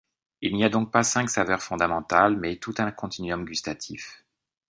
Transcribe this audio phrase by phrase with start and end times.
[0.41, 4.25] Il n'y a donc pas cinq saveurs fondamentales mais tout un continuum gustatif.